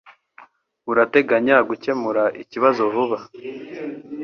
[0.91, 3.17] Urateganya gukemura ikibazo vuba